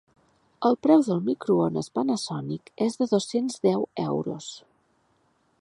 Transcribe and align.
El 0.69 0.77
preu 0.85 1.03
del 1.07 1.21
microones 1.27 1.91
Panasonic 1.99 2.73
és 2.89 2.99
de 3.03 3.11
dos-cents 3.15 3.63
deu 3.69 3.89
euros. 4.09 4.53